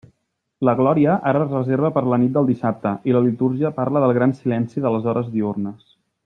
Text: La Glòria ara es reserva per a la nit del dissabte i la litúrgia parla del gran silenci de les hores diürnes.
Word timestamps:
La 0.67 0.73
Glòria 0.77 1.17
ara 1.31 1.41
es 1.47 1.51
reserva 1.51 1.91
per 1.97 2.03
a 2.07 2.11
la 2.13 2.19
nit 2.23 2.33
del 2.37 2.49
dissabte 2.53 2.95
i 3.11 3.15
la 3.17 3.23
litúrgia 3.29 3.73
parla 3.77 4.03
del 4.05 4.15
gran 4.21 4.35
silenci 4.39 4.87
de 4.87 4.95
les 4.97 5.07
hores 5.13 5.31
diürnes. 5.37 5.87